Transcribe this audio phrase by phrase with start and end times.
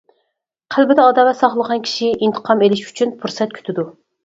[0.75, 3.89] قەلبىدە ئاداۋەت ساقلىغان كىشى ئىنتىقام ئېلىش ئۈچۈن پۇرسەت كۈتىدۇ.